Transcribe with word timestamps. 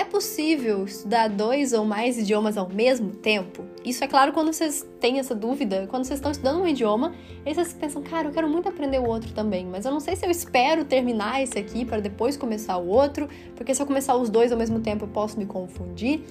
É 0.00 0.04
possível 0.06 0.86
estudar 0.86 1.28
dois 1.28 1.74
ou 1.74 1.84
mais 1.84 2.16
idiomas 2.16 2.56
ao 2.56 2.66
mesmo 2.66 3.10
tempo? 3.10 3.66
Isso 3.84 4.02
é 4.02 4.06
claro 4.06 4.32
quando 4.32 4.50
vocês 4.50 4.82
têm 4.98 5.18
essa 5.18 5.34
dúvida, 5.34 5.86
quando 5.90 6.06
vocês 6.06 6.18
estão 6.18 6.32
estudando 6.32 6.62
um 6.62 6.66
idioma, 6.66 7.12
e 7.44 7.52
vocês 7.52 7.74
pensam, 7.74 8.02
cara, 8.02 8.28
eu 8.28 8.32
quero 8.32 8.48
muito 8.48 8.66
aprender 8.66 8.98
o 8.98 9.06
outro 9.06 9.30
também, 9.34 9.66
mas 9.66 9.84
eu 9.84 9.92
não 9.92 10.00
sei 10.00 10.16
se 10.16 10.24
eu 10.24 10.30
espero 10.30 10.86
terminar 10.86 11.42
esse 11.42 11.58
aqui 11.58 11.84
para 11.84 12.00
depois 12.00 12.34
começar 12.34 12.78
o 12.78 12.88
outro, 12.88 13.28
porque 13.54 13.74
se 13.74 13.82
eu 13.82 13.86
começar 13.86 14.16
os 14.16 14.30
dois 14.30 14.50
ao 14.50 14.56
mesmo 14.56 14.80
tempo 14.80 15.04
eu 15.04 15.08
posso 15.08 15.38
me 15.38 15.44
confundir. 15.44 16.22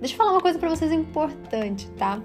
Deixa 0.00 0.14
eu 0.14 0.18
falar 0.18 0.32
uma 0.32 0.40
coisa 0.40 0.58
para 0.58 0.68
vocês 0.68 0.90
importante, 0.90 1.88
tá? 1.92 2.20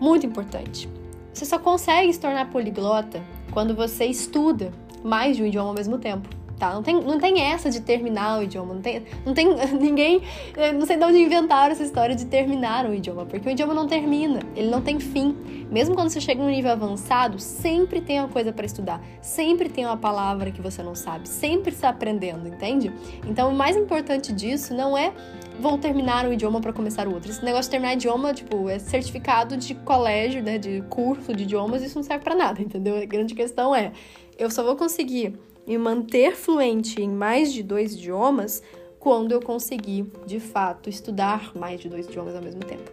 Muito 0.00 0.24
importante. 0.24 0.88
Você 1.34 1.44
só 1.44 1.58
consegue 1.58 2.10
se 2.10 2.18
tornar 2.18 2.48
poliglota 2.50 3.22
quando 3.50 3.74
você 3.74 4.06
estuda 4.06 4.72
mais 5.04 5.36
de 5.36 5.42
um 5.42 5.46
idioma 5.46 5.68
ao 5.68 5.74
mesmo 5.74 5.98
tempo 5.98 6.41
tá? 6.62 6.72
Não 6.72 6.82
tem, 6.82 6.94
não 7.02 7.18
tem 7.18 7.40
essa 7.40 7.68
de 7.68 7.80
terminar 7.80 8.38
o 8.38 8.44
idioma, 8.44 8.72
não 8.72 8.80
tem, 8.80 9.02
não 9.26 9.34
tem 9.34 9.48
ninguém, 9.80 10.22
eh, 10.56 10.72
não 10.72 10.86
sei 10.86 10.96
de 10.96 11.04
onde 11.04 11.18
inventaram 11.18 11.72
essa 11.72 11.82
história 11.82 12.14
de 12.14 12.26
terminar 12.26 12.86
o 12.86 12.94
idioma, 12.94 13.26
porque 13.26 13.48
o 13.48 13.50
idioma 13.50 13.74
não 13.74 13.88
termina, 13.88 14.38
ele 14.54 14.70
não 14.70 14.80
tem 14.80 15.00
fim. 15.00 15.36
Mesmo 15.68 15.96
quando 15.96 16.10
você 16.10 16.20
chega 16.20 16.40
num 16.40 16.50
nível 16.50 16.70
avançado, 16.70 17.40
sempre 17.40 18.00
tem 18.00 18.20
uma 18.20 18.28
coisa 18.28 18.52
para 18.52 18.64
estudar, 18.64 19.02
sempre 19.20 19.68
tem 19.68 19.84
uma 19.84 19.96
palavra 19.96 20.52
que 20.52 20.62
você 20.62 20.84
não 20.84 20.94
sabe, 20.94 21.28
sempre 21.28 21.72
está 21.72 21.88
aprendendo, 21.88 22.46
entende? 22.46 22.92
Então, 23.26 23.50
o 23.50 23.54
mais 23.54 23.76
importante 23.76 24.32
disso 24.32 24.72
não 24.72 24.96
é 24.96 25.12
vou 25.58 25.76
terminar 25.76 26.26
um 26.26 26.32
idioma 26.32 26.60
para 26.60 26.72
começar 26.72 27.08
outro. 27.08 27.30
Esse 27.30 27.44
negócio 27.44 27.64
de 27.64 27.70
terminar 27.70 27.94
idioma, 27.94 28.32
tipo, 28.32 28.68
é 28.68 28.78
certificado 28.78 29.56
de 29.56 29.74
colégio, 29.74 30.42
né, 30.42 30.58
de 30.58 30.82
curso 30.88 31.34
de 31.34 31.42
idiomas, 31.42 31.82
isso 31.82 31.96
não 31.96 32.04
serve 32.04 32.22
para 32.22 32.36
nada, 32.36 32.62
entendeu? 32.62 32.96
A 32.96 33.04
grande 33.04 33.34
questão 33.34 33.74
é, 33.74 33.92
eu 34.38 34.48
só 34.48 34.62
vou 34.62 34.76
conseguir 34.76 35.36
me 35.66 35.78
manter 35.78 36.34
fluente 36.34 37.00
em 37.00 37.08
mais 37.08 37.52
de 37.52 37.62
dois 37.62 37.94
idiomas 37.94 38.62
quando 38.98 39.32
eu 39.32 39.40
conseguir, 39.40 40.06
de 40.26 40.38
fato, 40.38 40.88
estudar 40.88 41.52
mais 41.56 41.80
de 41.80 41.88
dois 41.88 42.06
idiomas 42.06 42.36
ao 42.36 42.42
mesmo 42.42 42.60
tempo. 42.60 42.90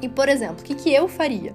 E, 0.00 0.08
por 0.08 0.28
exemplo, 0.28 0.60
o 0.60 0.64
que, 0.64 0.74
que 0.74 0.92
eu 0.92 1.08
faria? 1.08 1.54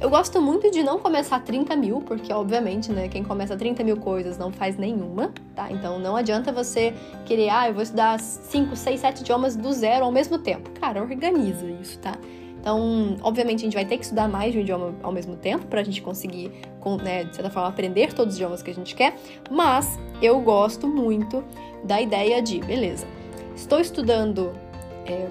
Eu 0.00 0.10
gosto 0.10 0.42
muito 0.42 0.68
de 0.70 0.82
não 0.82 0.98
começar 0.98 1.38
30 1.40 1.76
mil, 1.76 2.00
porque, 2.00 2.32
obviamente, 2.32 2.90
né, 2.90 3.08
quem 3.08 3.22
começa 3.22 3.56
30 3.56 3.84
mil 3.84 3.96
coisas 3.96 4.36
não 4.36 4.50
faz 4.50 4.76
nenhuma, 4.76 5.32
tá? 5.54 5.70
Então, 5.70 5.98
não 5.98 6.16
adianta 6.16 6.50
você 6.50 6.92
querer, 7.24 7.50
ah, 7.50 7.68
eu 7.68 7.74
vou 7.74 7.84
estudar 7.84 8.18
5, 8.18 8.74
6, 8.74 9.00
7 9.00 9.20
idiomas 9.20 9.54
do 9.54 9.72
zero 9.72 10.04
ao 10.04 10.10
mesmo 10.10 10.38
tempo. 10.38 10.70
Cara, 10.80 11.00
organiza 11.00 11.64
isso, 11.80 12.00
tá? 12.00 12.18
Então, 12.62 13.16
obviamente, 13.22 13.58
a 13.58 13.64
gente 13.64 13.74
vai 13.74 13.84
ter 13.84 13.98
que 13.98 14.04
estudar 14.04 14.28
mais 14.28 14.52
de 14.52 14.58
um 14.58 14.60
idioma 14.60 14.94
ao 15.02 15.10
mesmo 15.10 15.34
tempo 15.34 15.66
para 15.66 15.80
a 15.80 15.84
gente 15.84 16.00
conseguir, 16.00 16.48
né, 17.02 17.24
de 17.24 17.34
certa 17.34 17.50
forma, 17.50 17.68
aprender 17.68 18.12
todos 18.12 18.34
os 18.34 18.38
idiomas 18.38 18.62
que 18.62 18.70
a 18.70 18.74
gente 18.74 18.94
quer. 18.94 19.16
Mas 19.50 19.98
eu 20.22 20.40
gosto 20.40 20.86
muito 20.86 21.42
da 21.82 22.00
ideia 22.00 22.40
de, 22.40 22.60
beleza, 22.60 23.04
estou 23.56 23.80
estudando 23.80 24.52
é, 25.04 25.26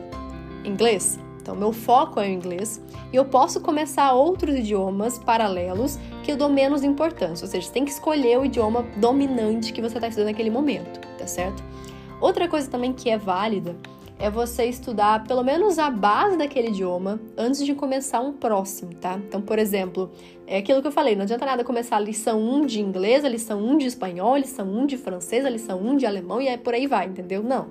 inglês, 0.65 1.17
então 1.41 1.55
meu 1.55 1.71
foco 1.71 2.19
é 2.19 2.27
o 2.27 2.29
inglês 2.29 2.83
e 3.13 3.15
eu 3.15 3.23
posso 3.23 3.61
começar 3.61 4.11
outros 4.11 4.53
idiomas 4.53 5.17
paralelos 5.17 5.97
que 6.23 6.33
eu 6.33 6.35
dou 6.35 6.49
menos 6.49 6.83
importância. 6.83 7.45
Ou 7.45 7.49
seja, 7.49 7.65
você 7.65 7.71
tem 7.71 7.85
que 7.85 7.91
escolher 7.91 8.39
o 8.39 8.43
idioma 8.43 8.85
dominante 8.97 9.71
que 9.71 9.81
você 9.81 9.95
está 9.95 10.09
estudando 10.09 10.27
naquele 10.27 10.49
momento, 10.49 10.99
tá 11.17 11.25
certo? 11.25 11.63
Outra 12.19 12.49
coisa 12.49 12.69
também 12.69 12.91
que 12.91 13.09
é 13.09 13.17
válida 13.17 13.73
é 14.21 14.29
você 14.29 14.65
estudar 14.65 15.23
pelo 15.23 15.43
menos 15.43 15.79
a 15.79 15.89
base 15.89 16.37
daquele 16.37 16.67
idioma 16.67 17.19
antes 17.35 17.65
de 17.65 17.73
começar 17.73 18.21
um 18.21 18.31
próximo, 18.31 18.93
tá? 18.93 19.17
Então, 19.17 19.41
por 19.41 19.57
exemplo, 19.57 20.11
é 20.45 20.57
aquilo 20.57 20.79
que 20.79 20.87
eu 20.87 20.91
falei, 20.91 21.15
não 21.15 21.23
adianta 21.23 21.43
nada 21.43 21.63
começar 21.63 21.95
a 21.95 21.99
lição 21.99 22.39
1 22.39 22.67
de 22.67 22.81
inglês, 22.81 23.25
a 23.25 23.29
lição 23.29 23.59
1 23.59 23.79
de 23.79 23.87
espanhol, 23.87 24.35
a 24.35 24.37
lição 24.37 24.67
1 24.67 24.85
de 24.85 24.95
francês, 24.95 25.43
a 25.43 25.49
lição 25.49 25.81
1 25.81 25.97
de 25.97 26.05
alemão 26.05 26.39
e 26.39 26.47
aí 26.47 26.57
por 26.57 26.75
aí 26.75 26.85
vai, 26.85 27.07
entendeu? 27.07 27.41
Não. 27.41 27.67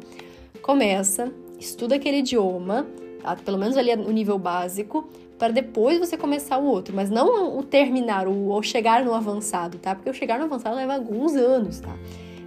Começa, 0.61 1.33
estuda 1.57 1.95
aquele 1.95 2.19
idioma, 2.19 2.85
tá? 3.23 3.37
pelo 3.37 3.57
menos 3.57 3.77
ali 3.77 3.95
no 3.95 4.11
nível 4.11 4.37
básico, 4.37 5.09
para 5.39 5.53
depois 5.53 6.01
você 6.01 6.17
começar 6.17 6.59
o 6.59 6.67
outro, 6.67 6.97
mas 6.97 7.11
não 7.11 7.57
o 7.57 7.63
terminar 7.63 8.27
o, 8.27 8.49
ou 8.49 8.61
chegar 8.61 9.05
no 9.05 9.15
avançado, 9.15 9.79
tá? 9.79 9.95
Porque 9.95 10.11
o 10.11 10.15
chegar 10.15 10.37
no 10.37 10.47
avançado 10.47 10.75
leva 10.75 10.95
alguns 10.95 11.37
anos, 11.37 11.79
tá? 11.79 11.97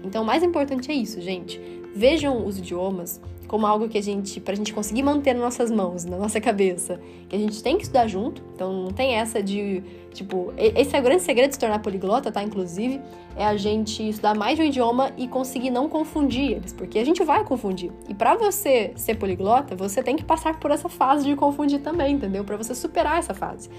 Então, 0.04 0.24
o 0.24 0.26
mais 0.26 0.44
importante 0.44 0.92
é 0.92 0.94
isso, 0.94 1.22
gente. 1.22 1.60
Vejam 1.96 2.46
os 2.46 2.58
idiomas 2.58 3.22
como 3.54 3.68
algo 3.68 3.88
que 3.88 4.00
a 4.00 4.02
gente, 4.02 4.42
pra 4.42 4.56
gente 4.56 4.74
conseguir 4.74 5.04
manter 5.04 5.34
nas 5.34 5.44
nossas 5.44 5.70
mãos, 5.70 6.06
na 6.06 6.18
nossa 6.18 6.42
cabeça, 6.42 7.00
que 7.30 7.36
a 7.36 7.40
gente 7.40 7.62
tem 7.62 7.78
que 7.78 7.84
estudar 7.84 8.08
junto, 8.08 8.42
então 8.56 8.74
não 8.74 8.90
tem 8.90 9.14
essa 9.14 9.44
de, 9.44 9.84
tipo, 10.12 10.52
esse 10.58 10.96
é 10.96 11.00
o 11.00 11.04
grande 11.04 11.22
segredo 11.22 11.50
de 11.50 11.54
se 11.54 11.60
tornar 11.60 11.78
poliglota, 11.78 12.32
tá? 12.32 12.42
Inclusive, 12.42 13.00
é 13.36 13.46
a 13.46 13.56
gente 13.56 14.10
estudar 14.10 14.36
mais 14.36 14.58
de 14.58 14.64
um 14.64 14.66
idioma 14.66 15.12
e 15.18 15.28
conseguir 15.28 15.70
não 15.70 15.88
confundir 15.88 16.54
eles, 16.54 16.74
porque 16.74 16.98
a 16.98 17.06
gente 17.06 17.24
vai 17.24 17.44
confundir. 17.44 17.92
E 18.10 18.16
para 18.16 18.34
você 18.34 18.92
ser 18.96 19.18
poliglota, 19.18 19.76
você 19.76 20.02
tem 20.02 20.16
que 20.16 20.24
passar 20.24 20.60
por 20.60 20.72
essa 20.72 20.90
fase 20.90 21.24
de 21.24 21.36
confundir 21.36 21.80
também, 21.80 22.16
entendeu? 22.16 22.44
Para 22.44 22.58
você 22.58 22.74
superar 22.74 23.20
essa 23.20 23.36
fase. 23.36 23.70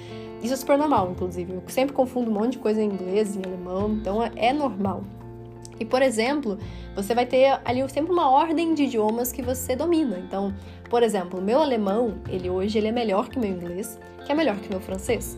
Isso 0.40 0.54
é 0.54 0.56
super 0.56 0.78
normal, 0.78 1.10
inclusive. 1.10 1.52
Eu 1.52 1.62
sempre 1.66 1.92
confundo 1.92 2.30
um 2.30 2.34
monte 2.34 2.52
de 2.52 2.58
coisa 2.58 2.80
em 2.80 2.86
inglês, 2.86 3.36
em 3.36 3.42
alemão, 3.44 3.90
então 3.90 4.22
é 4.36 4.52
normal. 4.52 5.02
E, 5.78 5.84
por 5.84 6.02
exemplo, 6.02 6.58
você 6.94 7.14
vai 7.14 7.26
ter 7.26 7.58
ali 7.64 7.86
sempre 7.88 8.12
uma 8.12 8.30
ordem 8.30 8.74
de 8.74 8.84
idiomas 8.84 9.32
que 9.32 9.42
você 9.42 9.74
domina. 9.74 10.18
Então, 10.18 10.54
por 10.88 11.02
exemplo, 11.02 11.40
o 11.40 11.42
meu 11.42 11.60
alemão, 11.60 12.14
ele 12.28 12.48
hoje 12.48 12.78
ele 12.78 12.88
é 12.88 12.92
melhor 12.92 13.28
que 13.28 13.38
meu 13.38 13.50
inglês, 13.50 13.98
que 14.24 14.32
é 14.32 14.34
melhor 14.34 14.56
que 14.56 14.68
meu 14.68 14.80
francês. 14.80 15.36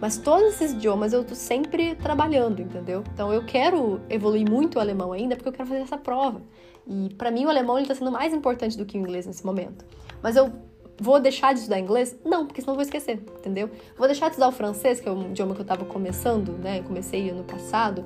Mas 0.00 0.18
todos 0.18 0.54
esses 0.54 0.72
idiomas 0.72 1.12
eu 1.12 1.24
tô 1.24 1.34
sempre 1.34 1.94
trabalhando, 1.94 2.60
entendeu? 2.60 3.04
Então 3.12 3.32
eu 3.32 3.44
quero 3.44 4.00
evoluir 4.10 4.48
muito 4.48 4.76
o 4.76 4.80
alemão 4.80 5.12
ainda 5.12 5.36
porque 5.36 5.48
eu 5.48 5.52
quero 5.52 5.68
fazer 5.68 5.80
essa 5.80 5.96
prova. 5.96 6.42
E 6.86 7.14
para 7.14 7.30
mim 7.30 7.46
o 7.46 7.48
alemão 7.48 7.78
ele 7.78 7.86
tá 7.86 7.94
sendo 7.94 8.10
mais 8.10 8.34
importante 8.34 8.76
do 8.76 8.84
que 8.84 8.98
o 8.98 9.00
inglês 9.00 9.26
nesse 9.26 9.44
momento. 9.46 9.84
Mas 10.22 10.36
eu 10.36 10.52
vou 11.00 11.20
deixar 11.20 11.52
de 11.52 11.60
estudar 11.60 11.78
inglês? 11.78 12.16
Não, 12.24 12.46
porque 12.46 12.60
senão 12.60 12.74
eu 12.74 12.76
vou 12.76 12.82
esquecer, 12.82 13.22
entendeu? 13.38 13.70
Vou 13.96 14.06
deixar 14.06 14.26
de 14.26 14.32
estudar 14.32 14.48
o 14.48 14.52
francês, 14.52 15.00
que 15.00 15.08
é 15.08 15.12
um 15.12 15.30
idioma 15.30 15.54
que 15.54 15.60
eu 15.60 15.64
tava 15.64 15.84
começando, 15.84 16.52
né? 16.58 16.82
comecei 16.82 17.30
ano 17.30 17.44
passado. 17.44 18.04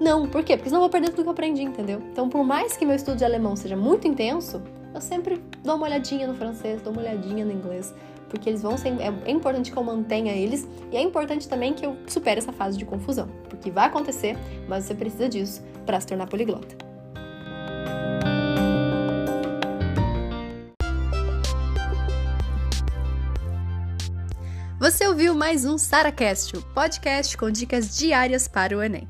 Não, 0.00 0.28
por 0.28 0.44
quê? 0.44 0.56
Porque 0.56 0.68
senão 0.68 0.78
eu 0.80 0.82
vou 0.82 0.90
perder 0.90 1.10
tudo 1.10 1.22
que 1.22 1.28
eu 1.28 1.32
aprendi, 1.32 1.62
entendeu? 1.62 2.00
Então, 2.12 2.28
por 2.28 2.44
mais 2.44 2.76
que 2.76 2.86
meu 2.86 2.94
estudo 2.94 3.16
de 3.16 3.24
alemão 3.24 3.56
seja 3.56 3.76
muito 3.76 4.06
intenso, 4.06 4.62
eu 4.94 5.00
sempre 5.00 5.42
dou 5.64 5.74
uma 5.74 5.86
olhadinha 5.86 6.26
no 6.26 6.34
francês, 6.34 6.80
dou 6.80 6.92
uma 6.92 7.02
olhadinha 7.02 7.44
no 7.44 7.52
inglês, 7.52 7.92
porque 8.28 8.48
eles 8.48 8.62
vão 8.62 8.78
ser. 8.78 8.88
É, 9.00 9.12
é 9.26 9.30
importante 9.30 9.72
que 9.72 9.76
eu 9.76 9.82
mantenha 9.82 10.32
eles 10.32 10.68
e 10.92 10.96
é 10.96 11.02
importante 11.02 11.48
também 11.48 11.74
que 11.74 11.84
eu 11.84 11.96
supere 12.06 12.38
essa 12.38 12.52
fase 12.52 12.78
de 12.78 12.84
confusão, 12.84 13.28
porque 13.48 13.70
vai 13.70 13.86
acontecer, 13.86 14.36
mas 14.68 14.84
você 14.84 14.94
precisa 14.94 15.28
disso 15.28 15.62
para 15.84 15.98
se 16.00 16.06
tornar 16.06 16.28
poliglota. 16.28 16.76
Você 24.78 25.08
ouviu 25.08 25.34
mais 25.34 25.64
um 25.64 25.76
SaraCast, 25.76 26.56
o 26.56 26.62
podcast 26.72 27.36
com 27.36 27.50
dicas 27.50 27.98
diárias 27.98 28.46
para 28.46 28.76
o 28.76 28.82
Enem. 28.82 29.08